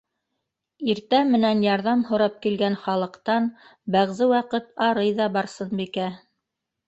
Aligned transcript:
Иртә 0.91 1.17
менән 1.33 1.59
ярҙам 1.65 1.99
һорап 2.07 2.39
килгән 2.45 2.77
халыҡтан 2.85 3.51
бәғзе 3.97 4.29
ваҡыт 4.31 4.73
арый 4.89 5.13
ҙа 5.19 5.29
Барсынбикә. 5.37 6.09